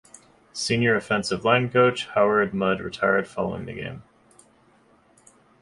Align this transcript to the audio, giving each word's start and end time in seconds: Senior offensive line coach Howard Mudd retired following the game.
Senior 0.51 0.95
offensive 0.95 1.45
line 1.45 1.69
coach 1.69 2.07
Howard 2.07 2.55
Mudd 2.55 2.79
retired 2.81 3.27
following 3.27 3.67
the 3.67 3.73
game. 3.73 4.03